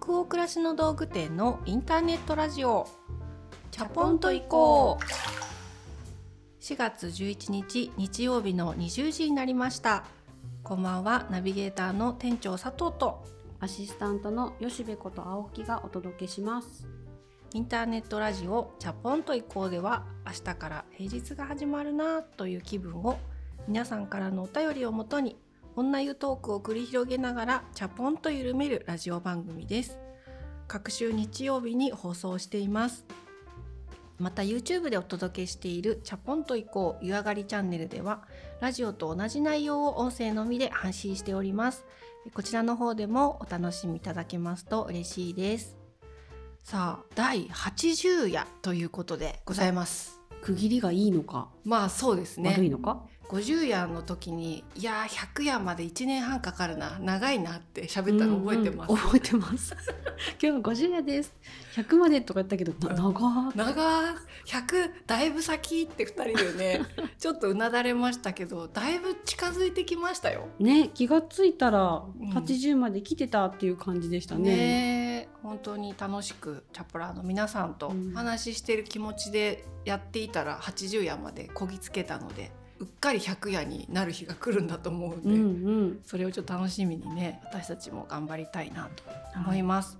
[0.00, 2.88] 北欧暮らしの道具店のインターネットラジオ。
[3.70, 6.62] チャポンと行こう。
[6.62, 10.04] 4月11日日曜日の20時になりました。
[10.62, 13.22] こんばんはナビゲーターの店長佐藤と。
[13.60, 16.88] アシスタントの吉部こと青木がお届けします。
[17.52, 23.18] インターネットラジオチャポンと行こうでは明日から平日が始まるなという気分を
[23.68, 25.36] 皆さんからのお便りをもとに
[25.74, 29.96] 女湯トークを繰り広げながらチャポンと緩めるラジオ番組です。
[30.68, 33.06] 各週日曜日に放送しています。
[34.18, 38.22] また YouTube でお届けしているチャポンと行こう湯上がりチャンネルでは
[38.60, 41.86] ラジオと同じ内容を音声のみで配信しております。
[42.34, 45.78] こちらの方でもお楽しみいただけますと嬉しいです。
[46.62, 50.20] さあ第80夜ということでございます。
[50.42, 52.50] 区切りがいいのか、まあそうですね。
[52.50, 53.06] 悪いのか？
[53.32, 59.74] 50夜の時にいやー100夜まで1年半かかるな長いなって喋ったの覚えてます、うんうん覚えてます。
[60.40, 61.34] 今日は50夜です。
[61.74, 66.80] 100までとか言ったけど、な長ー長ー100だいぶ先って2人でね
[67.18, 70.48] ちょっとうなだれましたけどだいぶ近づいてきましたよ。
[70.58, 74.42] ね、気がついたらうん80まで来てたっていう感じでしたね。
[74.42, 82.52] ねえ本当に楽しくチャプラーの皆さんと話ししてる気持ちでやっていたら80夜までこぎつけたので
[82.82, 85.40] うっかり100夜になる日が来るんだと思うんで、うんう
[85.84, 86.00] ん。
[86.04, 89.04] それをちょっと楽しみにね私たちも頑張りたいなと
[89.36, 89.98] 思います。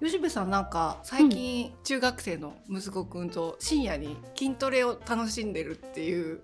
[0.00, 6.40] 吉部さんなんか最近中学生の息子くんと深夜に筋トレを楽しんでるっていう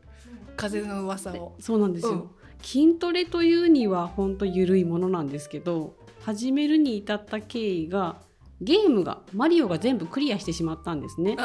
[0.57, 1.55] 風の噂を。
[1.61, 2.13] そうなんですよ。
[2.13, 8.21] うん筋トレというには本当ゆるいものなんですけど、始めるに至った経緯が
[8.61, 11.37] ゲームがマリオが全部クリアしてしまったんですね。
[11.37, 11.45] は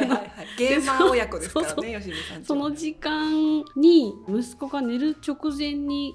[0.00, 0.30] いはいはい。
[0.58, 6.14] ゲーマー親子ですから そうね吉部さんちその時間に息子が寝る直前に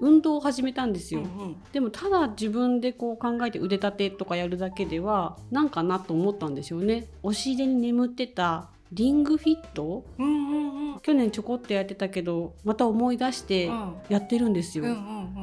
[0.00, 1.20] 運動を始めたんですよ。
[1.20, 7.08] うんうんでもただ自分でこう考えて腕立てとかやるだけではなんかなと思ったんでしょうね。
[7.22, 10.04] 押し入れに眠ってたリングフィット？
[10.18, 14.84] うんうんうん去年ちょこっとやってたけどまた思い出してうんやってるんですよ。
[14.84, 14.94] うんう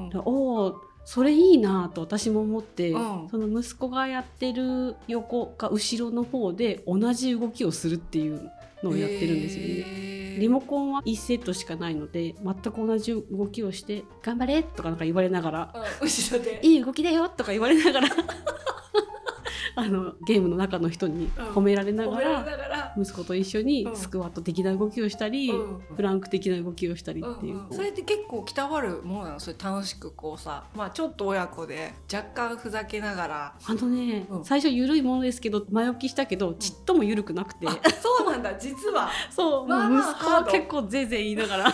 [0.07, 0.21] んでお
[0.65, 0.75] お
[1.05, 8.51] それいいなと私も思って、うんその息子がやってる横か後ろの方で同じ動きをするっていう
[8.83, 9.73] のをやってるんですよね。
[10.33, 18.09] ねリモコンは1セットしかないので全く同じ動きをして「頑張れ!」とかなんか言われながら後ろで「いい動きだよ!」とか言われながら
[19.75, 22.93] あのゲームの中の人に褒められながら。
[22.95, 23.95] 息子と一緒にうん。
[23.95, 25.95] スクワット的な動きをしたり、うん。
[25.95, 27.57] プランク的な動きをしたりうんっていう。
[27.57, 33.55] うんそれって結構きたわるものなのそれ楽しくこうさまあちょっと親子で若干ふざけながら。
[33.65, 34.45] あのね、うん。
[34.45, 38.53] 最初緩いものですけど前置きしたけどちっとも緩くなくて、あそうなんだ。
[38.55, 39.09] 実は。
[39.31, 41.65] そう、まあ息子は結構ぜいぜい言いながら、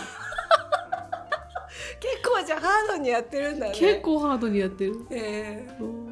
[2.00, 3.72] 結構じゃあハードにやってるんだね。
[3.74, 5.06] 結構ハードにやってる。
[5.10, 5.84] えー。
[5.84, 5.86] う。
[6.06, 6.09] ん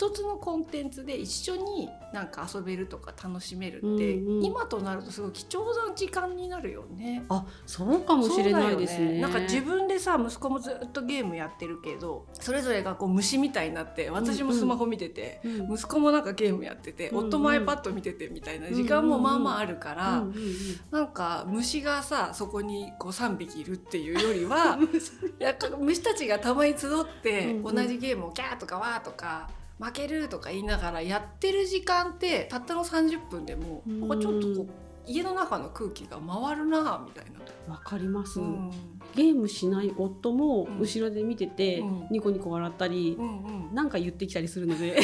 [0.00, 4.44] 一つのコンテンツで一緒になんか遊べるとか楽しめるって、うんうん。
[4.44, 7.22] 今となるとすごい貴重な時間になるよね。
[7.28, 8.96] あそうかもしれないですね。
[8.98, 17.26] そうだよなんか自分でさ息子もずっとゲームやってるけどそれぞれがこう虫みたいになって私もスマホ見てて、うん息子もなんかゲームやってて、うんうん。
[17.26, 20.50] 夫も iPad 見ててみたいな時間もまあまああるから、うんうんうん
[20.90, 24.78] なんか虫がさそこにこう3匹いるっていうよりは
[25.78, 27.74] 虫たちがたまに集ってうんうん。
[27.74, 34.00] 同じゲームをキャーとかワーとか負けるとか言いながらやってる時間ってたったの30分でもうん。
[34.02, 34.66] ここちょっとこう
[35.06, 37.40] 家の中の空気が回るなみたいな。
[37.72, 38.70] わかります、うん。
[39.14, 40.78] ゲームしない夫もうん。
[40.80, 42.08] 後ろで見てて、うん。
[42.10, 43.74] ニコニコ笑ったり、うんうん。
[43.74, 45.00] なんか言ってきたりするので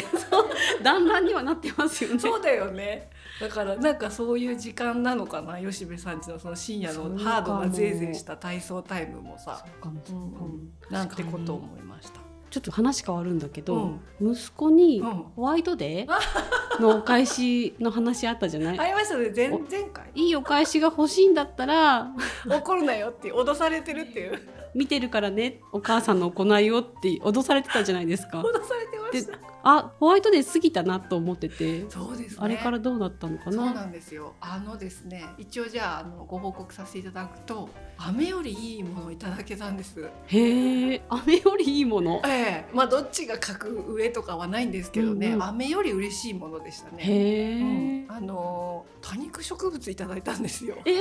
[0.83, 2.19] だんだんにはなってますよね。
[2.19, 3.09] そうだよね。
[3.41, 9.65] だからなんかそういう時間なのかな吉部さんちのその深夜のハードなぜいぜいした体操タイムもさ。
[9.83, 10.93] もうん。
[10.93, 12.26] なんてことを思いました。
[12.49, 14.33] ちょっと話変わるんだけど、うん。
[14.33, 15.23] 息子にうん。
[15.35, 19.31] ホワイトデーのお返しの話あったじゃない、 ありましたね。
[19.35, 20.29] 前前回い。
[20.29, 22.11] いお返しが欲しいんだったら
[22.47, 24.41] 怒るなよって脅されてるっていう。
[24.73, 25.59] 見てるからね。
[25.71, 28.41] お母さんの行いをって脅されてたじゃないですか。
[28.41, 28.63] 脅。
[28.63, 32.37] されてましたあホワイトデー過ぎたなと思ってて、そうですね。
[32.39, 33.51] あれからどうなったのかな？
[33.51, 34.33] そうなんですよ。
[34.39, 40.09] あのですね一応じゃああのご報告させていただくと雨よりいいものをいただけたんです。
[40.27, 42.21] へえ雨よりいいもの？
[42.25, 42.65] ええ。
[42.73, 45.43] まあどっちが格上とかはないんですけどね、うんうん。
[45.43, 47.03] 雨より嬉しいものでしたね。
[47.03, 48.05] へえ、うん。
[48.07, 50.77] あの多肉植物いただいたんですよ。
[50.85, 50.95] えー、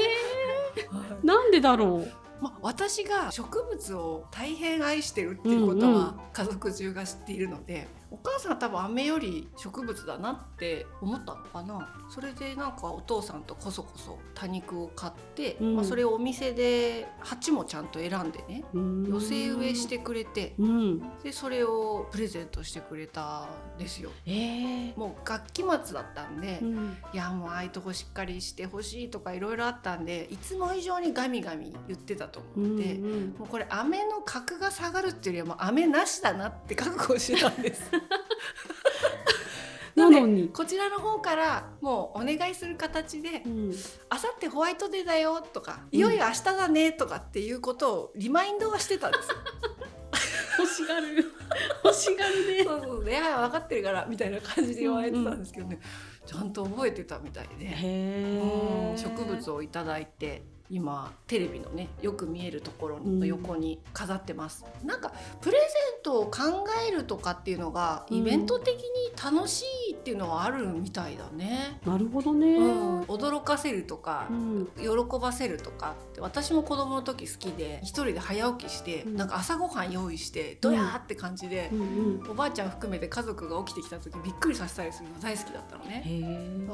[0.97, 1.27] はい。
[1.27, 2.13] なんでだろう？
[2.39, 11.89] まあ、私が植物を大変愛してるっていうことは家族中が知っているので、お母さんは多分飴より植物だなって思ったのかな。
[12.09, 15.77] それでなんかお父さんとこそこそ多肉を買って、うん。
[15.77, 21.01] まあ、それをお店で鉢もちゃんと選んでね寄寄せ植えしてくれてうん。
[21.23, 24.11] でそれをプレゼントしてくれたんですよ。
[24.27, 24.99] えー。
[24.99, 26.97] もう学期末だったんで、うん。
[27.13, 37.91] いやもうああいうとこしっかりしてほしいとかいろいろあったんでいつも以上にガミガミ言ってたと思って、うんうんもうこれ飴の格が下がるっていうよりはもう飴なしだなって覚悟してたんです。
[39.97, 43.75] なのに、こちらの方からもうお願いする形でうん
[44.11, 45.99] 「あさってホワイトデーだよ」とか「うん。
[45.99, 49.29] いよいよ明日だね」とかっていうことをリマインドはしてたんです。
[50.59, 51.33] 欲しがる。
[51.85, 52.65] 欲しがるね。
[52.65, 55.81] そうそうで「いや分かってるから」みたいな感じで言われてたんですけどね、
[56.27, 57.67] ちゃんと覚えてたみたいで。
[57.67, 58.99] へー。
[58.99, 65.67] 植物をいただいて今テレビのねよく見えるところの横に飾ってます、なんかプレゼ
[66.01, 68.19] ントを考えるとかっていうのがうん。
[68.19, 68.83] イベント的に
[69.23, 73.01] 楽しいっていうのはあるみたいだね、なるほどね、うん。
[73.03, 74.69] 驚かせるとかうん。
[74.77, 79.17] 喜ばせるとかって私も子供の時好きで一人で早起きして、うん。
[79.17, 81.81] なんか朝ごはん用意してドヤーって感じでう、ん。
[81.81, 81.83] う
[82.25, 86.03] んおばあちゃん含めて家族が起きてきた時びっくりさせたりするの大好きだったのね。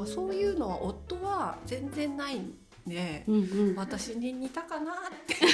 [0.05, 2.53] そういうのは夫は全然ないん
[2.87, 3.37] で、うんう
[3.71, 4.95] ん、ま私に似たかなっ
[5.27, 5.35] て。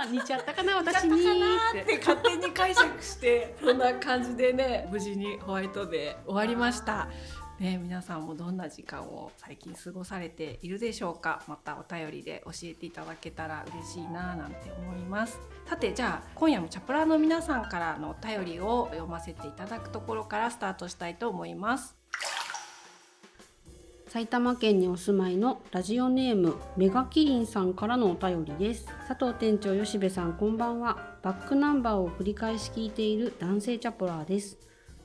[0.00, 1.98] あ似ちゃったかな似たか私になって。
[1.98, 7.08] 勝手に解釈してそんな感じでね無事にホワイトで終わりました。
[7.58, 11.42] ね、皆さんもどんな時間を最近過ごされているでしょうか。
[11.48, 15.40] またお便りで教えていただけたら嬉しいななんて思います。
[15.66, 21.97] さてじゃあ今夜もチャプラーの皆さんからのお便りを読ませていただくところからスタートしたいと思います
[24.08, 28.86] 埼玉県にお住まいのラジオネームメガキリンさんからのお便りです。
[29.06, 31.18] 佐藤店長吉部さんこんばんは。
[31.22, 34.58] バックナンバーを繰り返し聞いている男性チャポラーです。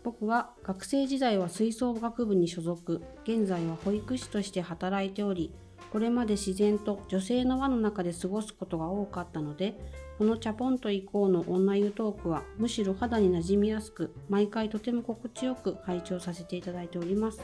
[0.04, 3.04] 僕は学生時代は吹奏楽部に所属。
[3.24, 5.54] 現在は保育士として働いており
[5.94, 9.76] これまで自然と女性の輪の中で過ごすことが多かったので
[10.18, 17.42] このチャポンと以降の女湯トークはむしろ肌に馴染みやすく毎回とても心地よく拝聴させていただいております。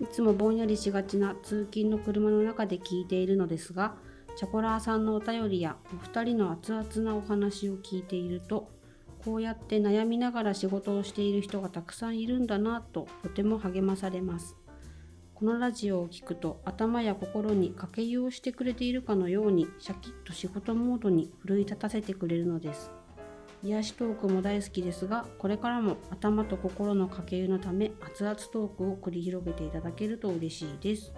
[0.00, 3.96] いつもぼんやりしがちな通勤の車の中で聞いているのですが、
[4.34, 8.70] チャポラーさんのお便りやお二人の熱々なお話を聞いていると、
[9.22, 14.56] こうやって悩みながら仕事をしている人がたくさんいるんだなととても励まされます。
[15.34, 22.90] このラジオを聞くと頭や心に掛け湯をしてくれているかのようにシャキッと仕事モードに奮い立たせてくれるのです。
[23.62, 31.12] 癒しトークも大好きですがこれからも頭と心の掛け湯のため熱々トークを繰り広げていただけると嬉しいです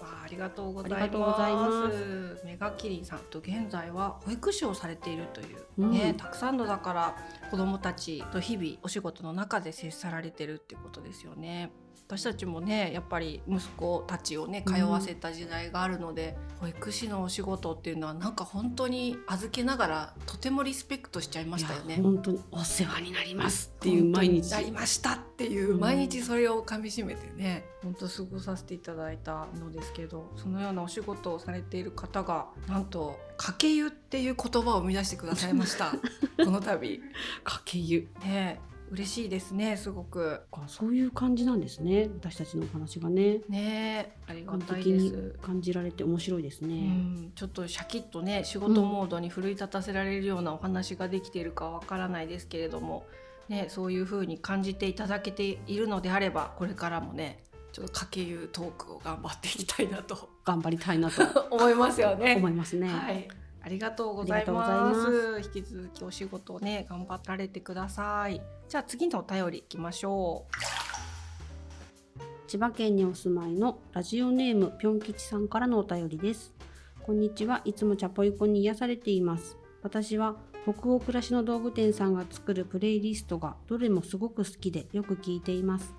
[0.00, 2.44] わあありがとうございます。
[2.44, 7.16] メガキリンさんと現在は保育士をされているというね、うんたくさんのだから
[7.50, 11.72] 子どもたちと日々お仕事の中で接されてるってことですよね。
[12.06, 21.98] 私たちもねやっぱり息子たちをね通わせた時代があるので、保育士のお仕事っていうのはなんか本当に預けながらとてもリスペクトしちゃいましたよね。
[22.02, 24.50] 本当にお世話になりますっていう毎日。
[24.50, 25.80] なりましたっていううん。
[25.80, 35.92] 毎日それをかみしめてね本当過ごさせていただいたのですけどそのようなお仕事をされている方がなんと「かけ湯」っていう言葉を生み出してくださいました。
[36.44, 37.00] この度。
[37.42, 38.08] かけ湯。
[38.20, 38.60] ね
[38.90, 40.40] 嬉しいですねすごく。
[40.52, 43.40] あそういう感じなんですね私たちのお話がね。
[43.48, 45.34] ねありが感たいです。
[45.42, 53.06] 感じられて面白いですうね、ん、ちょっとシャキッとね仕事モードに奮い立たせられるようなお話ができているかわからないですけれども、
[53.48, 60.28] ね、そういう風に感じていただけているのであればこれからもねちょっとかけ湯トークを頑張っていきたいなと。
[60.44, 61.22] 頑張りたいなと。
[61.50, 62.36] 思いますよね。
[62.36, 63.28] 思いますね、はい
[63.64, 65.40] ありがとうございます。
[65.42, 68.42] 引き続きお仕事をね頑張られてください。
[68.68, 70.44] じゃあ次のお便りいきましょ
[72.46, 76.52] 千葉県にお住まいのラジオネームぴょん吉さんからのお便りです。
[77.02, 77.62] こんにちは。
[77.64, 79.56] いつもチャポイコに癒されています。
[79.82, 85.94] 私は北欧暮らしの道具店さんが作るプレイリストがどれもすごく好きでよく聞いています。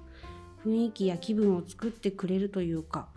[0.63, 3.07] 雰囲気や気分を作ってくれるというか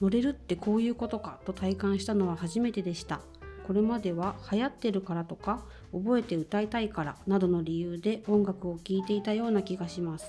[0.00, 3.20] 乗れるってこういうことかと体感したのは初めてでした
[3.66, 10.26] これまでは流行ってるからとか覚えて歌いたいからなどの理由で音楽を聴いていたような気がします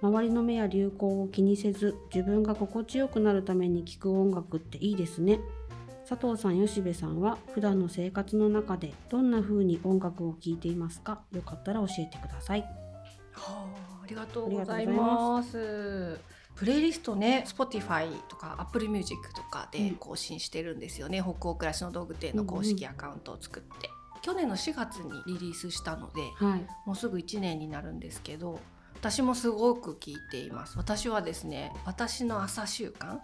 [0.00, 5.40] 周りの目や流行を気にせず自分が心地よくなるために聴く音楽っていいですね
[6.08, 11.20] 佐藤さん吉部さんは普段の生活の中でどんな風に音楽を聴いていますか？
[11.32, 12.62] よかったら教えてくださいう。
[12.62, 13.66] は
[14.00, 16.18] あ、ありがとうございます。
[16.58, 28.58] プレイリストね Spotify とか Apple Music とかで更新してるんですよね、うん、北欧暮らしの道具店の公式アカウントを作って、うんうん、去年の4月にリリースしたので、はい、もうすぐ1年になるんですけど
[28.94, 30.76] 私もすごく聞いています。
[30.76, 33.20] 私はですね私の朝習慣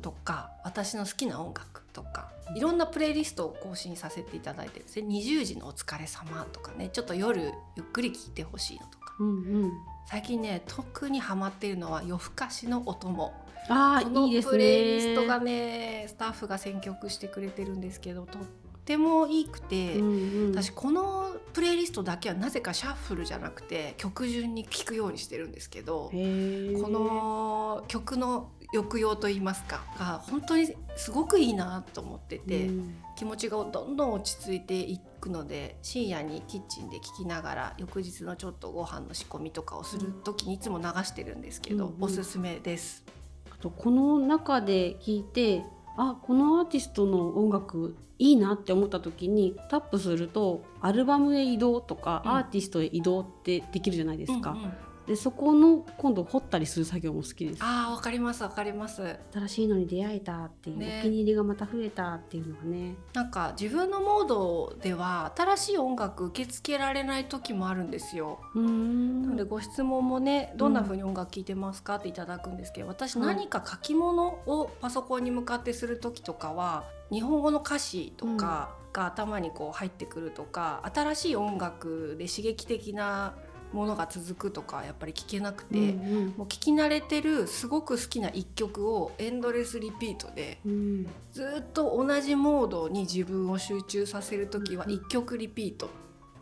[0.00, 5.08] とか、うん、私の好きな音楽とかいろんなプレイリストを更新させていただいてですね。
[5.08, 9.72] 20時のお疲れ様とかねちょっと夜ゆっくり聞いてほしいのとか、うんうん、
[10.06, 13.32] 最近ね特にハマっているのは夜更かしのお供。
[13.68, 18.42] あこのプレイリストがねスタッフが選曲してくれてるんですけどとっ
[18.84, 43.04] てもいいくて、うんうん、私このプレイリストだけはなぜかシャッフルじゃなくて曲順に聴くようにしてるんですけどこの曲の抑揚と言いますかが本当にすごくいいなと思ってて、うん、気持ちがどんどん落ち着いていくので深夜にキッチンで聴きながら翌日のちょっとご飯の仕込みとかをする時にいつも流してるんですけど、うんうん、おすすめです。
[43.50, 45.64] あとこの中で聞いて
[45.96, 54.50] あこのアーティストの音楽いいなって思った時にタップするとアルバムへ移動とか、うん、アーティストへ移動ってできるじゃないですか。
[54.52, 54.72] うんうん
[55.10, 57.58] でそこの今度掘ったりする作業も好きです。
[57.58, 59.18] ああわかりますわかります。
[59.32, 62.94] 新しいのに出会えたっていう、ね、お気に入りがまた増えたっていうのがね。
[63.12, 68.38] なんか自分のモードでは新しい音楽受け付けられない時もあるんですよ。
[68.54, 69.22] うん。
[69.22, 83.34] なのでご質問もねどんな風に音楽聴いてますかっていただくんですけど私何か書き物をパソコンに向かってする時とかは日本語の歌詞とかが頭にこう入ってくるとか、新しい音楽で刺激的な
[83.72, 95.88] ものが続くとかやっぱり聞けなくて、うんうん、もう聞き慣れてるすごく好きな一曲をエンドレスリピートで、うん、ずっと同じモードに自分を集中させる時は一曲リピート。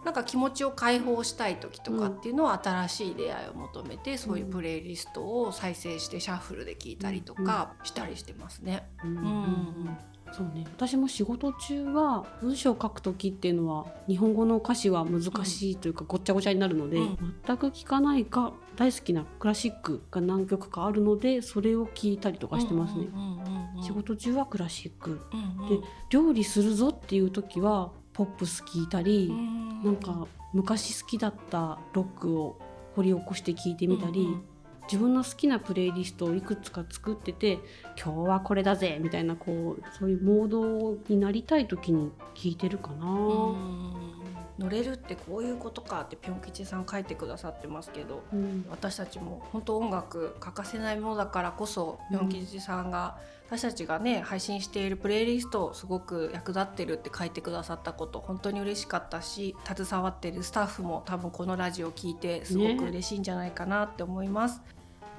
[0.04, 8.88] なんか気持ちを解放したい時とかっていうのは新しい出会いを求めて、そういうプレイリストを再生してシャッフルで聞いたりとかしたりしてますね。
[9.04, 9.16] うん、うん。
[9.16, 9.98] うん
[10.32, 10.64] そうね。
[10.76, 23.08] 私も仕事中は文章を書く時っていうのは日本語の歌詞は難しいというか、ごっちゃごちゃになるので、うん、全く聞かないか大好きなクラシックが何曲かあるのでそれを聞いたりとかしてますね。
[23.82, 32.58] 仕事中はクラシック、うんうん、で料理するぞっていう時はポップス聞いたり、うん、なんか昔好きだったロックを
[32.96, 34.22] 掘り起こして聞いてみたり。
[34.22, 34.44] うんうん
[34.90, 37.58] 自分の好きなプレイリストをいくつか作ってて
[38.02, 43.04] 今日はこれだぜみたいなこうそういうモードになりたい時に聞いてるかな。
[44.58, 64.58] 乗れるってこういうことかってぴょん吉さん書いてくださってますけど、うん、私たちも本当音楽欠かせないものだからこそぴょん吉さんが、私たちがね配信しているプレイリストすごく役立ってるって書いてくださったこと本当に嬉しかったし携わってるスタッフも多分このラジオを聞いてすごく嬉しいんじゃないかなって思います。
[64.58, 64.78] ね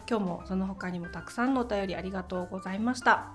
[0.09, 3.31] 今日もその他にもたくさんのお便りありがとうございました。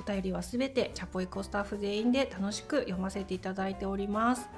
[0.00, 4.48] お便りはすべてチャポエコスタッフ全員で楽しく読ませていただいております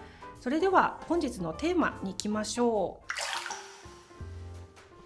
[0.44, 3.12] それでは本日のテーマに行きましょう。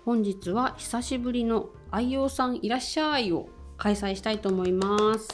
[0.04, 5.28] 本日は久しぶりの愛用さんいらっしゃいを開催したいと思います。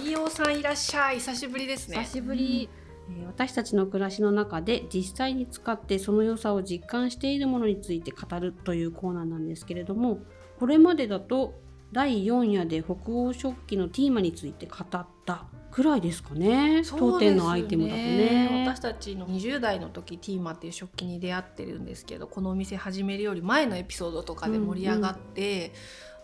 [0.00, 1.98] 愛用さんいらっしゃい久しぶりですね。
[1.98, 2.70] 久しぶり、
[3.26, 10.20] 私たちの暮らしの中で実際に使ってその良さを実感しているものについて語るというコーナーなんですけれども
[10.58, 11.52] これまでだと
[11.92, 18.64] 第4夜で北欧食器のテーマについて語ったくらいですかね当店のアイテムだとね。
[18.66, 25.70] 私たちの20代の時ティーマっていう食器に出会ってるんですけどこのお店始めるより前のエピソードとかで盛り上がって、うんうん。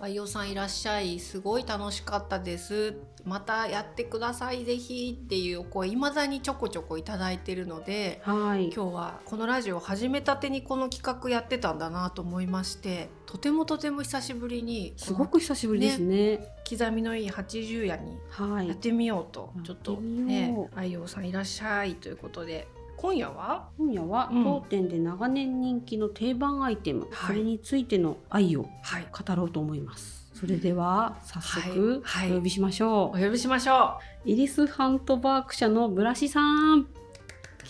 [0.01, 2.97] 愛用さんいらっしゃいすごい楽しかったです。
[3.25, 18.17] またやってくださいぜひっていうお声いまだにちょこちょこ頂いてるので、はい、今日はこのラジオ始めたてにこの企画やってたんだなと思いましてとてもとても久しぶりにすごく久しぶりですね、ね、刻みのいい80夜に
[18.69, 23.71] やってみようと、はい、ちょっとね愛用さんいらっしゃいということで今夜は？
[23.77, 28.71] 今夜は当店で長年人気の定番アイテム、うん、それについての愛を語
[29.35, 34.31] ろうと思います、はい、それでは早速お呼びしましょう、はいはい、お呼びしましょう。
[34.31, 36.85] イリスハントバーク社のブラシさん。
[36.85, 36.89] 来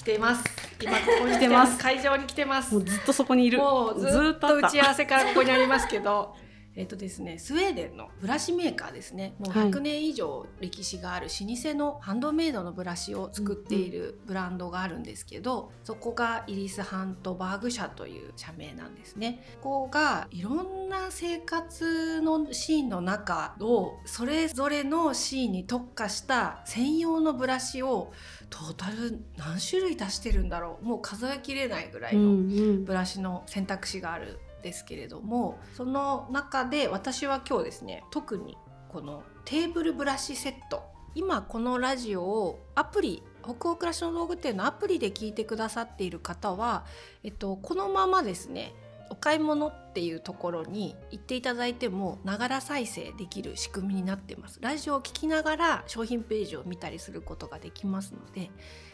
[0.04, 0.44] ています。
[0.80, 1.78] 今 ここに来てます。
[1.78, 2.74] 会場に来てます。
[2.74, 3.58] もうずっとそこにいる。
[3.58, 6.36] もうずっと打ち合わせからここにありますけど
[6.76, 9.34] えっ、とですね、スウェーデンのブラシメーカーですね。
[9.38, 19.44] もう100年以上歴史がある老舗のハンドメイドのブラシを作っているブランドがあるんですけど、そこがイリス・ハントバーグ社という社名なんですね。
[19.62, 28.12] ここがいろんな生活のシーンの中をそれぞれのシーンに特化した専用のブラシを
[28.50, 30.84] トータル何種類出してるんだろう。
[30.84, 38.56] もう数えきれないぐらいのブラシの選択肢があるですけれどもその中で私は今日ですね特に
[38.88, 40.82] このテーブルブラシセット
[41.14, 46.86] 今このラジオをアプリ北欧暮らしの道具店のアプリで聞いてくださっている方は、
[47.22, 48.74] えっと、このままですね
[49.10, 54.58] お買い物っていうところに行っていただいてもながら再生できる仕組みになってます。
[54.62, 58.50] ラジオを聞きながら商品ページを見たりすることができますので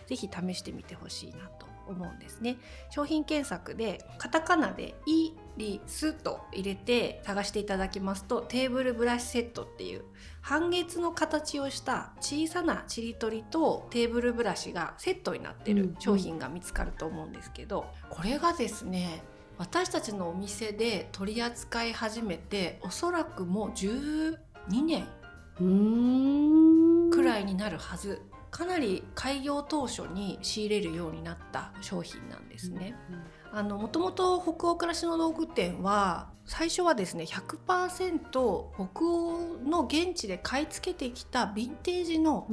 [0.08, 2.56] 是非試してみてほしいなと思うんですね。
[2.90, 10.04] 商品検索でカタカナで「イリス」と入れて探していただきますとテーブルブラシセットっていう
[10.40, 19.22] 半月の形をした小さなちりとりとテーブルブラシがセットになってる商品が見つかると思うんですけど、これがですね
[19.58, 24.38] 私たちのお店で取り扱い始めておそらくもう12
[24.82, 25.06] 年
[27.10, 32.94] くらいになるはずかなり開業当初に仕入れるようになった商品なんですね。
[33.52, 42.48] あのもともと北欧暮らしの道具店は最初はですね100%北欧の現地で買い付けてきたヴィンテージの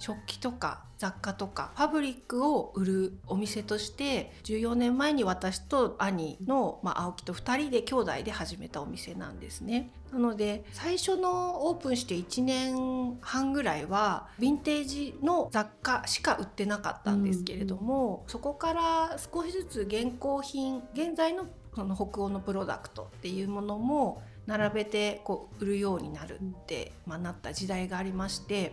[0.00, 9.92] 食器とか雑貨とかファブリックを売るお店として14年前に私と兄の、まあ、青木と2人で兄弟で始めたお店なんですね。
[10.12, 28.72] なので最初のオープンして1年半ぐらいはヴィンテージの雑貨しか売ってなかったんですけれども、そこから少しずつ現行品現在のその北欧のプロダクトっていうものも並べてこう売るようになるって、まあ、なった時代がありまして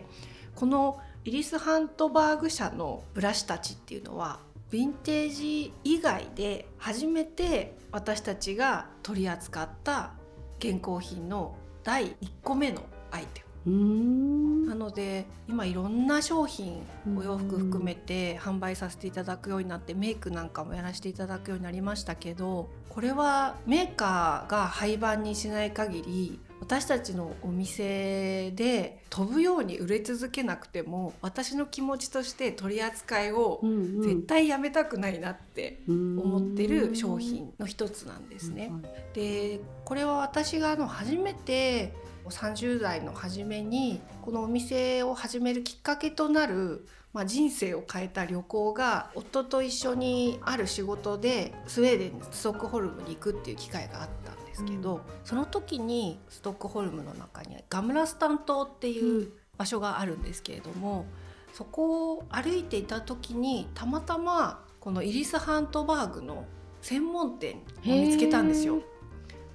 [0.54, 10.12] このイリス・ハントバーグ社のブラシたちっていうのはヴィンテージ以外で初めて私たちが取り扱った
[10.58, 12.80] 現行品の第1個目の
[13.10, 16.82] アイテなので今いろんな商品
[17.16, 33.60] お洋服含めて販売させていただくようになってメイクなんかもやらせていただくようになりましたけどこれはメーカーが廃盤にしない限り私たちのお店で飛ぶように売れ続けなくても私の気持ちとして取り扱いを
[34.02, 38.72] 絶対やめたくないなって思ってる商品の一つなんですね。
[39.12, 41.92] でこれは私があの初めて
[42.30, 61.06] 30代の初めにこのお店を始めるきっかけとなるまあ、人生を変えた旅行が夫と一緒にある仕事でスウェーデンストックホルムに行くっていう機会があったんですけど、うん、その時にストックホルムの中にガムラスタン島っていう場所があるんですけれども、
[61.52, 66.44] そこを歩いていた時にたまたまこのイリス・ハントバーグの
[66.82, 68.82] 専門店を見つけたんですよ。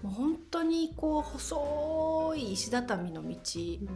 [0.02, 3.38] もう本当にこう細い石畳の道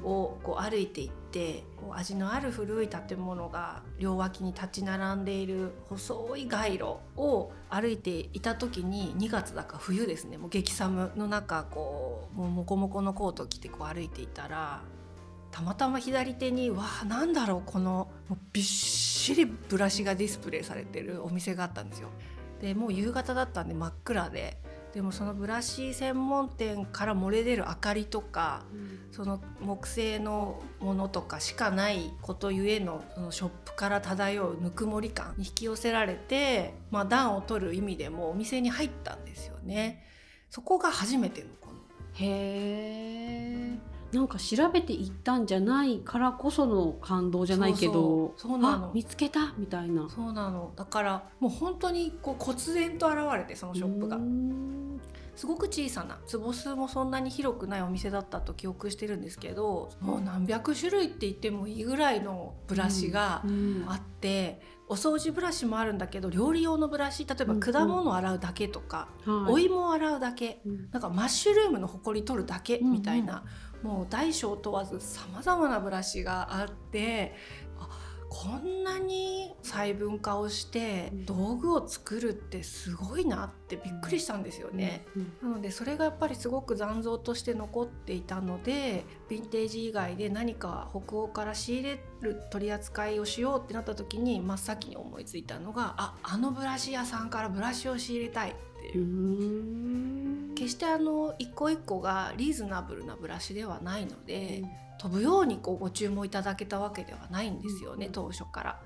[0.04, 14.82] をこう歩いていってこう味のある古い建物が両脇に立ち並んでいる細い街路を歩いていた時に2月だか冬ですねもう激寒の中こうもうモコモコのコート着てこう歩いていたら
[15.52, 18.10] たまたま左手にわあなんだろうこの
[18.52, 22.10] びっしりブラシがディスプレイされてるお店があったんですよ。
[22.60, 24.58] でもう夕方だったんで真っ暗で
[24.94, 40.06] でもそのブラシ専門店から漏れ出る明かりとか、うん、その木製のものとかしかないことゆえのそのショップから漂うぬくもり感に引き寄せられて、まあ、暖を取る意味でもお店に入ったんですよね。
[40.52, 41.74] そこが初めてのこの。
[42.14, 44.16] へー。
[44.16, 48.92] なんか調べていったんじゃないからこその感動じゃないけどそうなの。
[48.94, 50.08] 見つけたみたいな。
[50.08, 50.72] そうなの。
[50.76, 54.20] だからもう本当にこう忽然と現れてそのショップが
[55.36, 63.44] すごく小さな坪数もそんなに広くないお店だったと記憶してるんですけどもう何百種類って言ってもいいぐらいのブラシが
[63.88, 69.10] あって、お掃除ブラシもあるんだけど料理用のブラシ例えば果物を洗うだけとか、
[69.48, 73.44] お芋を洗うだけ、なんかマッシュルームのほこり取るだけみたいな、
[73.82, 77.36] もう大小問わずさまざまなブラシがあって
[78.34, 85.06] こんなに細分化をして道具を作るってすごいなってびっくりしたんですよね。
[85.42, 98.50] なのでそれがやっぱりすごく残像として残っていたのでヴィンテージ以外で何か北欧から仕入れる取り扱いをしようってなった時に真っ先に思いついたのがああのブラシ屋さんからブラシを仕入れたい。
[98.52, 98.54] っ
[98.92, 104.64] ていう決してあの一個一個がリーズナブルなブラシではないので。
[105.04, 108.80] 飛ぶようにこうご注文いただけたわけではないんですよね、うん、当初から。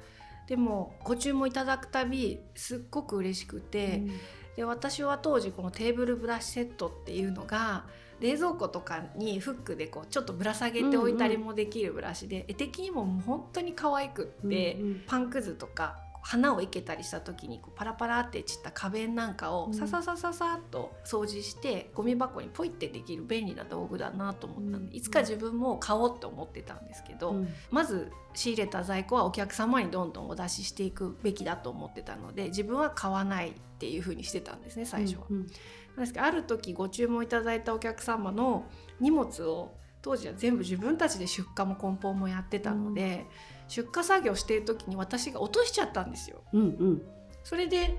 [0.47, 4.11] でもご注文いただくたびすっごく嬉しくて、うん、
[4.55, 7.85] で私は当時このテーブルブラシセットっていうのが
[8.21, 19.73] 冷蔵庫とかにフックでこうちょっとぶら下げておいたりもできるブラシで、うんうん、絵的にももう本当に可愛くって、うんうん、パンくずとか花を生けたりした時にこうパラパラって散った花弁なんかをうん。
[19.73, 24.95] さささささっと掃除してゴミ箱にポイってできる便利な道具だなと思ったんでうん。
[24.97, 27.47] いつか自分も買おうと思ってたんですけど、うん。
[27.71, 35.27] まず仕入れた在庫はお客様にどんどんお出ししていくべきだと思ってたので自分は買わないっていう風にしてたんですね最初は。
[35.29, 35.47] うん
[35.95, 38.65] なんですけどある時ご注文いただいたお客様の
[38.99, 43.25] 荷物を当時は全部自分たちで出荷も梱包もやってたので、
[43.67, 46.41] 出荷作業してる時に私が落としちゃったんですよ。
[46.53, 47.01] うんうん。
[47.43, 47.97] それで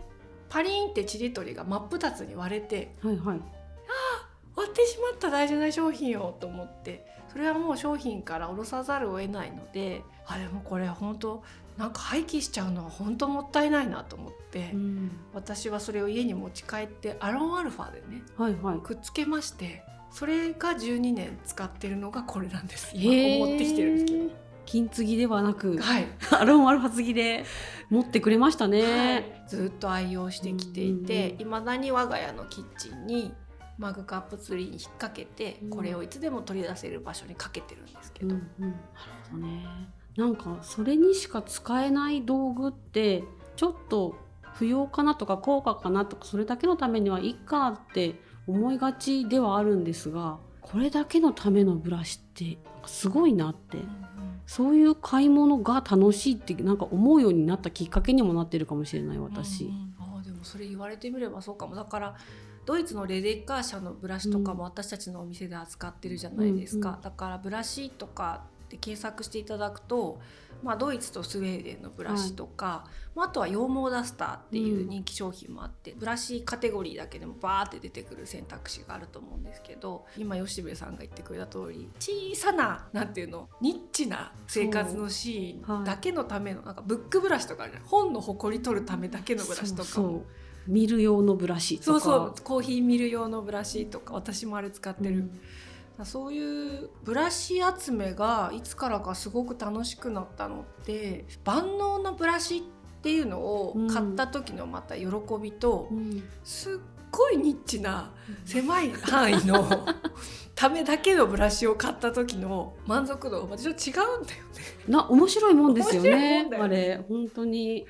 [0.48, 3.40] パリーンってちりとりが真っ二つに割れてはいはい。
[4.56, 11.44] 割ってしまった大事な商品をと思ってそれはもう商品から下ろさざるを得ないのであでもこれ本当
[11.76, 15.12] なんか廃棄しちゃうのは本当もったいないなと思って、うん。
[15.32, 18.78] 私はそれを家に持ち帰ってアロンアルファでねはいはい。
[18.80, 22.90] くっつけましてそれが12年使ってるのがこれなんです。
[22.94, 27.44] 今持ってきてるんですけど金継ぎではなくはい、 アロンアルファ継ぎで
[27.88, 29.44] 持ってくれましたね、はい。
[29.48, 33.32] ずっと愛用してきていてうんいま、未だに我が家のキッチンに
[33.78, 35.70] マグカップツリーに引っ掛けて、うん。
[35.70, 38.82] これをいつでも取り出せる場所にかけてるんですけど、うんうん、なる
[39.32, 39.66] ほどね。
[40.18, 43.24] なんかそれにしか使えない道具って
[43.56, 44.16] ちょっと
[44.52, 53.78] 不要かなとか高価かなとかそれだけのためにはいいかって思いがちではあるんですがこれだけのためのブラシってすごいなって
[54.48, 59.66] そういう買い物が楽しいってなんか思うようになったきっかけにもなってるかもしれない私。
[59.66, 59.94] うんうん。
[59.98, 61.76] あーでもそれ言われてみればそうかも。
[61.76, 62.16] だから
[62.64, 67.00] ドイツのレデッカー社のブラシとかも私たちのお店で扱ってるじゃないですか、うんうん。
[67.02, 70.18] だからブラシとかで検索していただくと、
[70.62, 87.84] まあ、ドイツとスウェーデンのブラシとか、まあ、あとは羊毛ダスターっていう人気商品もあって、ブラシカテゴリーだけでもバーって出てくる選択肢があると思うんですけど今吉部さんが言ってくれた通り小さななんていうのニッチな生活のシーンだけのための、なんかブックブラシとかあるじゃん。
[87.84, 89.82] 本のほこり取るためだけのブラシとか。
[89.82, 90.22] もそうそう。
[90.66, 91.84] 見る用のブラシとか。
[91.84, 92.34] そうそう。
[92.42, 95.40] コーヒーミル用のブラシとか私もあれ使ってる、うん
[96.04, 102.60] そういうブラシ集めがいつからかすごく楽しくなったのって万能なブラシっ
[103.02, 105.06] ていうのを買った時のまた喜
[105.40, 106.78] びと、うんすっ
[107.10, 108.12] ごいニッチな
[108.44, 109.66] 狭い範囲の
[110.54, 114.54] ためだけのブラシを買った時の満足度が私は違うんだよね。
[114.86, 117.00] な面白いもんですよねもんだよあれ。
[117.08, 117.86] 本当に。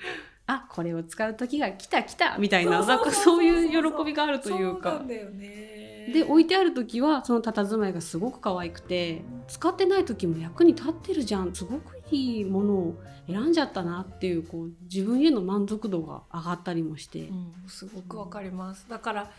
[0.47, 5.78] あこれを使う時が来た来たみたいなそうそうそうなんかそういう喜びがあるというそうかなんだよね
[6.13, 11.55] で置いてある時はその佇まいがすごく可愛くて使ってない時も役に立ってるじゃん。
[11.55, 12.95] すごくいいものを
[13.27, 18.87] 選んじゃったなっていうこう自分への満足度が上がったりもして、うん、すごくわかります。
[18.89, 19.31] だから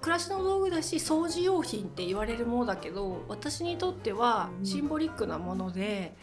[0.00, 4.66] 暮らしの道具だし掃除用品って言われるものだけど私にとってはうん。
[4.66, 6.14] シンボリックなもので、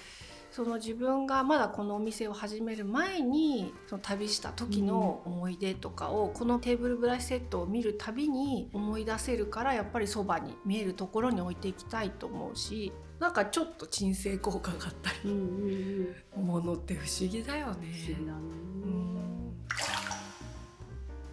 [0.52, 17.88] その自分がまだこのお店を始める前にその旅した時の思い出とかを、このテーブルブラシセットを見るたびに思い出せるからやっぱりそばに見えるところに置いていきたいと思うしなんかちょっと鎮静効果があったうんうんうん、りものって不思議だよね。
[17.92, 18.40] 不思議だね、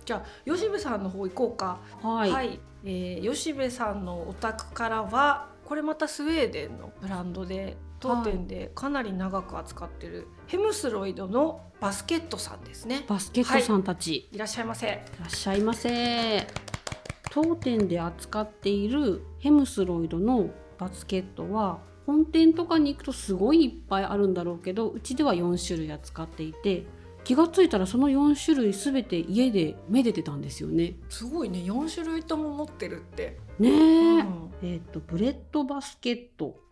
[0.04, 1.80] じゃあ吉部さんの方行こうか。
[2.02, 13.04] はい、はい、えー吉部さんのお宅からはこれまたスウェーデンのブランドで当店でかなり長く扱ってるヘムスロイドのバスケットさんですね。
[13.08, 14.86] バスケットさんたち、いらっしゃいませ。
[14.86, 14.90] い
[15.20, 16.46] らっしゃいませ
[17.30, 26.84] 当店で扱っているヘムスロイドのバスケットは本店とかに行くとすごいいっぱいあるんだろうけどうちでは4種類扱っていて
[27.24, 30.94] 気がついたらその4種類全て家でめでてたんですよね。
[31.08, 33.38] すごいね、4種類とも持ってるって。
[33.58, 36.63] ねえ、うんえっ、とブレッドバスケットと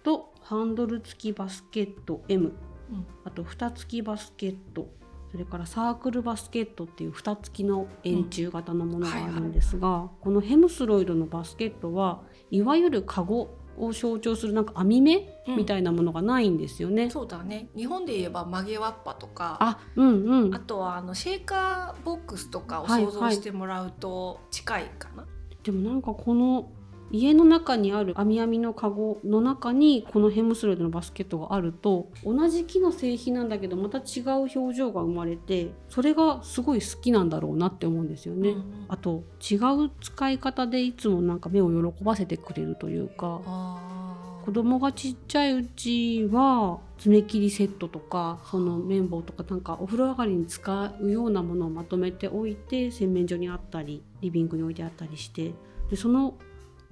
[0.42, 2.52] ハンドル付きバスケット M、
[2.90, 4.88] うんあと蓋付きバスケット
[5.30, 17.08] それからサークルバスケットっていう蓋付きの円柱型のものがあるんですが、このヘムスロイドのバスケットはいわゆるカゴを象徴するなんか網目うんみたいなものがないんですよね。
[17.08, 17.70] そうだね。
[17.74, 19.56] 日本で言えば曲げわっぱとか。
[19.58, 25.24] あうんうんあとはあのシェーカーボックスとかをはい想像してもらうと近いかな。
[25.62, 26.70] でもなんかこの
[27.12, 38.50] 家の中にある網網のカゴの中にこのヘムスロイドのバスケットがあると同じ木の製品なんだけどまた違う表情が生まれてそれがすごい好きなんだろうなって思うんですよね。
[38.50, 43.40] うんあと違う使い方でいつもなんか目を喜ばせてくれるというか
[44.44, 55.52] 子供がちっちゃいうちは爪切りセットとかその綿棒とかなんかお風呂上がりに使うようなものをまとめておいて洗面所にあったりリビングに置いてあったりして
[55.90, 56.34] でその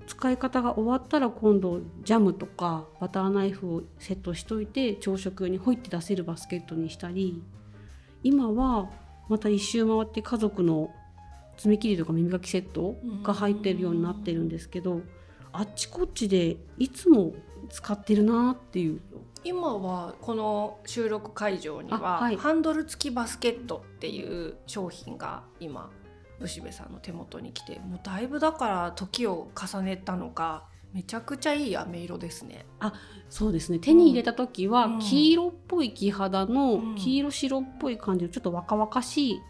[0.06, 7.42] 使い方が終わったら今度ジャムとかバターナイフをセットしといて朝食用にホイって出せるバスケットにしたり
[8.22, 8.90] 今は
[9.28, 10.90] また一周回って家族の
[11.56, 15.02] 爪切りとか耳かきセットが入ってるようになってるんですけど
[15.52, 17.32] あっちこっちでいつも
[17.68, 19.00] 使ってるなっていう。
[19.42, 25.90] 今はこの収録会場には、はい、ハンドル付きバスケットっていう商品が今
[26.40, 32.66] 吉部さんの手元に来てもうだいぶだから時を重ねたのかめちゃくちゃいい飴色ですね。
[32.80, 32.92] あ、
[33.28, 33.78] そうですね。
[33.78, 39.40] 手に入れた時は黄色っぽい木肌の黄色白っぽい感じのちょっと若々しい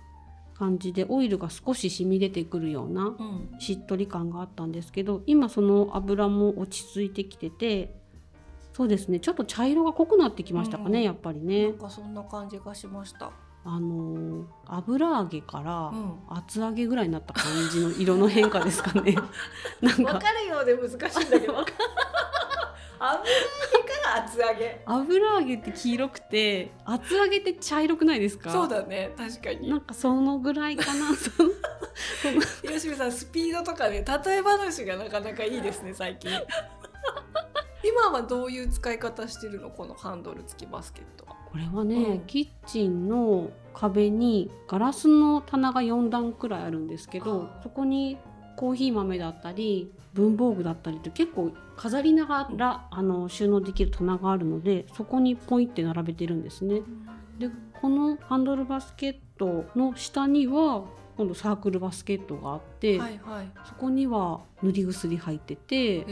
[0.55, 3.17] 感じでオイルが少し染み出てくるような
[3.59, 7.99] しっとり感があったんですけど、今その油も落ち着いてきてて。
[8.73, 9.19] そうですね。
[9.19, 11.71] ちょっと茶色が濃くなってきましたかね、うん、やっぱりね。
[11.71, 13.33] なんかそんな感じがしました。
[13.63, 15.93] あの油揚げから
[16.35, 19.15] 厚揚げぐらいになった感じの色の変化ですかね。
[19.83, 21.65] なんか分かるようで難しいんだけど。
[23.03, 24.83] 油揚げから厚揚げ。
[24.87, 28.51] 油揚げって黄色くて厚揚げって茶色くないですか？
[28.51, 29.69] そうだね確かに。
[29.71, 31.09] なんかそのぐらいかな。
[32.67, 36.31] 吉見さんスピードとかね例え話がなかなかいいですね最近。
[37.83, 39.71] 今はどういう使い方してるの？
[39.71, 41.37] このハンドル付きバスケットは。
[41.51, 48.19] これはね、うん、キッチンの壁にガラスの棚が4段くらいあるんですけどそこに
[48.57, 56.83] コーヒー豆だったり文房具だったりって結構飾りながら、あの収納できる棚があるのでそこにポイって並べてるんですね。
[57.39, 57.49] で
[57.81, 60.85] このハンドルバスケットの下には
[61.17, 66.05] 今度サークルバスケットがあって、はいはい、そこには塗り薬入ってて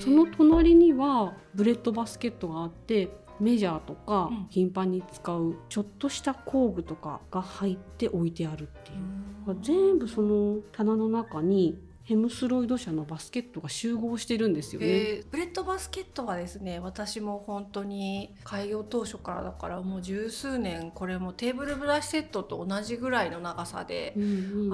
[0.00, 3.08] その隣にはブレッドバスケットがあって
[3.40, 11.78] メジャーとか頻繁に使うちょっとした工具とかが入って置いてあるっていう、全部その棚の中に
[12.12, 24.14] ヘムスロイド社のバスケットが集合してるんですよね、えー、ブレッドバスケットはですね私も本当に開業当初からだからもう十数年これもテーブルブラシセットと同じぐらいの長さで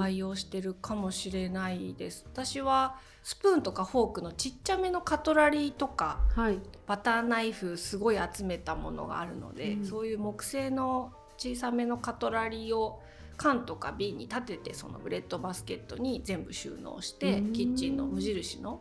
[0.00, 2.24] 愛用してるかもしれないです。
[2.26, 13.00] 私はスプーンとかフォークのちっちゃめのカトラリーとか、はい、バターナイフすごい集めたものがあるので、うん、そういう木製の小さめのカトラリーを
[13.38, 18.80] 缶とか瓶に立ててそのブレッドバスケットに全部収納してキッチンの無印の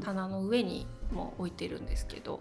[0.00, 2.40] 棚の上にも置いてるんですけど。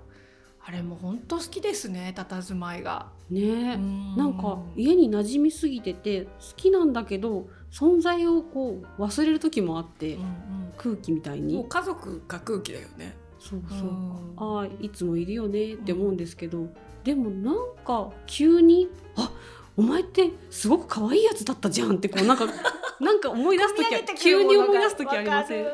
[0.67, 3.07] あれも本当好きですね佇まいが。
[3.29, 3.77] ね
[4.17, 10.27] なんか家に馴染みすぎてて好きなんだけど存在をこう忘れる時もあって、うんうん、
[10.75, 11.65] 空気みたいに。
[11.69, 13.15] 家族が空気だよね。
[13.39, 13.89] そうそう。
[14.35, 16.73] ああいつもいるよねって思うんですけど、うん、
[17.05, 19.31] でもなんか急にあ
[19.77, 22.45] お前ってすごく可愛いやつだったじゃんってこうなんか
[22.99, 25.65] なんか思い出す時は急に思い出す時ありません？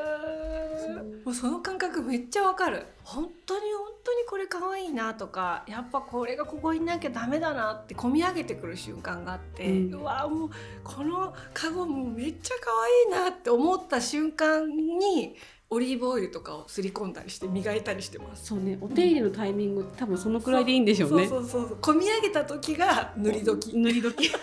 [1.24, 2.86] もうその感覚めっちゃわかる。
[3.06, 10.50] 本当に本当にこれ可愛いなとかやっぱこれがここになきゃダメだなって込み上げてくる瞬間があって、うん、うわもう
[10.84, 15.38] このカゴもめっちゃ可愛いなって思った瞬間に
[15.74, 18.46] オリーブオイルとかをすり込んだりして磨いたりしてます。
[18.46, 21.28] そうね、お手入れのタイミング、うん、多分そのくらいでいいんでしょうね。
[21.28, 23.78] そうそうそう込み上げた時が塗り時。
[23.78, 24.32] 塗り時。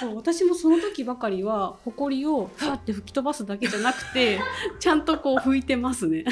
[0.00, 4.40] そう私もその時ばかりは埃をふわって吹き飛ばすだけじゃなくて
[4.80, 6.24] ちゃんとこう拭いてますね。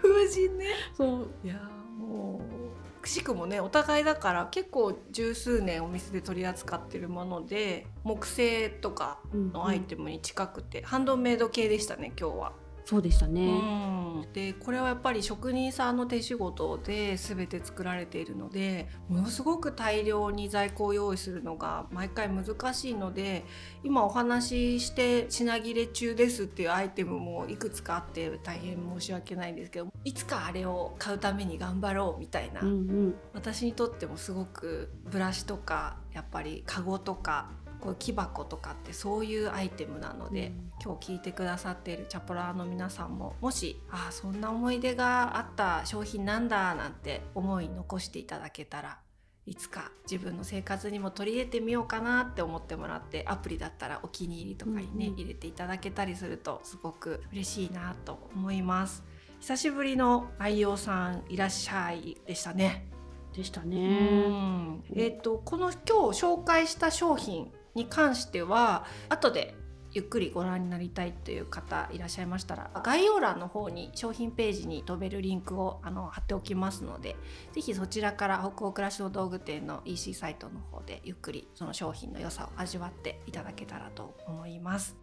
[0.00, 0.66] 風神ね。
[0.96, 1.68] そういや
[1.98, 12.65] もうくしくもねお互いだから結構十数年お店で取り扱ってるもので木製とかのアイテムに近くて、うんうん、ハンドメイド系でしたね今日は。
[12.86, 23.44] そうでしたね、うん、でこれはやっぱり職人さんの手仕事で全て作られているのでものすごく大量に在庫を用意するのが毎回難しいので
[23.82, 32.72] 今お話しして品切れ中ですっていうアイテムもいくつかあって大変申し訳ないんですけどいつかあれを買うために頑張ろうみたいな、うんう
[33.08, 37.50] ん、私にとってもすごくブラシとかやっぱりカゴとか
[37.86, 48.98] こう木箱とかってそういうアイテムなので、うん、今日聞いてくださっているチャポラーの皆さんももしあそんな思い出があった商品なんだなんて思い残していただけたら
[49.46, 59.04] いつか自分の生活にも取り入れてみようかなって思ってもらってアプリだったらお気に入りとかにね、うん入れていただけたりするとすごく嬉しいなと思います。
[59.38, 62.88] 久しぶりの愛用さんいらっしゃいでしたね。
[63.32, 64.80] でしたね。
[64.94, 69.54] えっ、ー、とこの今日紹介した商品に関しては後で
[69.92, 77.16] ゆっくりご覧になりたいという方いらっしゃいましたら概要欄の方に商品ページに飛べるリンクをあの貼っておきますので
[77.52, 84.96] 是非そちらから北欧暮らしの道具店の EC サイトの方でゆっくりその商品の良さを味わっていただけたらと思います。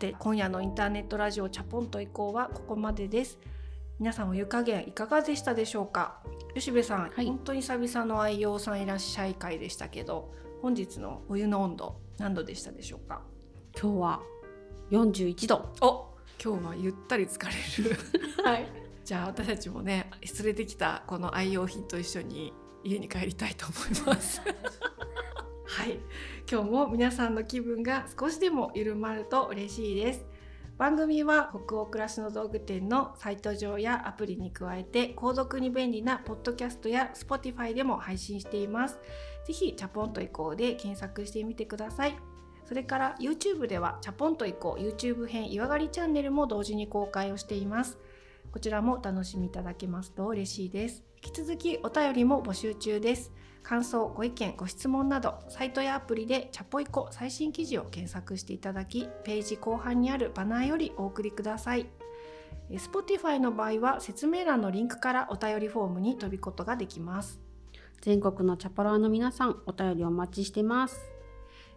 [0.00, 3.38] て今夜のインターネットラジオチャポンと移行はここまでです。
[3.98, 6.22] 皆さんお湯加減いかがでしたでしょうか？
[6.54, 10.32] 吉部さん、はい、本当に久々の愛用さんいらっしゃい会でしたけど
[10.62, 13.20] 本日のお湯の温度何度でしたでしょうか？
[13.78, 14.20] 今日は
[14.90, 15.68] 41度。
[15.82, 16.06] お
[16.42, 17.96] 今日はゆったり疲れる。
[18.42, 18.66] はい。
[19.04, 23.74] じゃあ私たちもね連れてきたこの愛用品と一緒に家に帰りたいと思
[24.14, 24.40] います
[25.70, 26.00] はい。
[26.50, 30.26] 今日も皆さんの気分が少しでも緩まると嬉しいです。
[30.76, 38.98] 番組は北欧暮らしの道具店のサイト上やアプリに加えて購読に便利なポッドキャストや Spotify でも配信しています。
[39.46, 42.16] ぜひチャポンと移行で検索してみてください。
[42.64, 47.96] それから YouTube ではチャポンと移行 YouTube 編岩狩りチャンネルも同時に公開をしています。
[48.50, 51.04] こちらもお楽しみいただけますと嬉しいです。
[51.24, 53.30] 引き続きお便りも募集中です。
[53.62, 61.86] 感想ご意見ご質問などサイトやアプリでチャポイコ最新記事を検索していただきページ後半にあるバナーよりお送りください。
[62.70, 67.40] Spotify の場合は説明欄のリンクからお便りフォームに飛びことができます。
[68.00, 71.09] 全国のチャポラーの皆さんお便りお待ちしてます。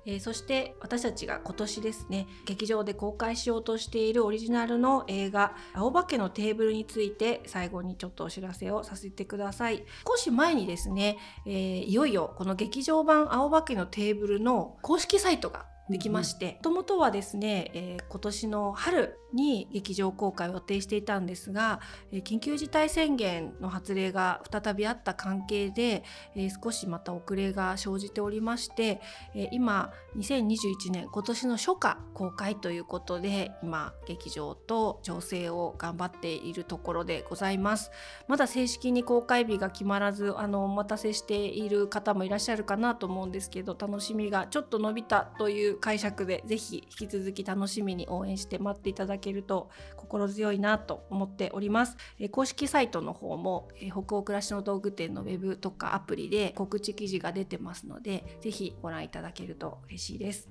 [0.06, 9.84] えー、そして私たちが今年ですね劇場で公開しようとしているオリジナルの映画「青化けのテーブル」について最後にちょっとお知らせをさせてください。
[10.08, 21.80] 少し前にですね、えー、いよいよこの劇場版「青化けのテーブル」の公式サイトができましてもともとはですね、えー、今年の春に劇場公開を予定していたんですが、
[22.12, 26.04] えー、緊急事態宣言の発令が再びあった関係で、
[26.36, 29.02] えー、少しまた遅れが生じておりまして、
[29.36, 37.92] え今2021年今年の初夏公開ということで今劇場と調整を頑張っているところでございます。
[38.28, 51.98] まだ正式に公開日が決まらずあのお待たせしている方もいらっしゃるかなと思うんですけど楽しみがちょっと伸びたという解釈でぜひ引き続き楽しみに応援して待っていただけると心強いなと思っております。
[52.18, 60.50] え公式サイトの方も、え北欧暮らしの道具店のウェブとかアプリで告知記事が出てますのでぜひご覧いただけると嬉しいです。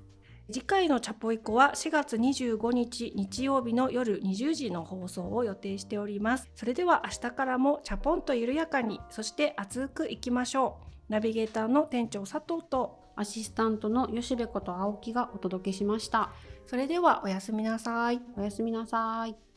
[0.51, 6.51] 次回のチャポイコは4月25日日曜日の夜20時の放送を予定しております。
[6.53, 10.77] それでは明日からもチャポンと緩やかにそして熱くいきましょ
[11.09, 11.11] う。
[11.11, 16.31] ナビゲーターの店長佐藤とアシスタントの吉部こと青木がお届けしました。
[16.65, 18.21] それではおやすみなさい。
[18.37, 19.52] おやすみなさい。